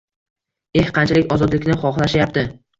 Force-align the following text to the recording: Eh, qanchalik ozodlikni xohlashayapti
Eh, 0.83 0.87
qanchalik 0.97 1.37
ozodlikni 1.37 1.79
xohlashayapti 1.87 2.51